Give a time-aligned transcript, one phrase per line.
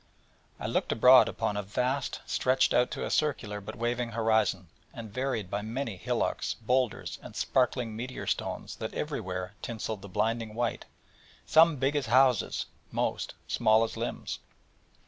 [0.59, 4.67] I looked abroad upon a vast plain, stretched out to a circular, but waving horizon,
[4.91, 10.55] and varied by many hillocks, boulders, and sparkling meteor stones that everywhere tinselled the blinding
[10.55, 10.85] white,
[11.45, 14.39] some big as houses, most small as limbs.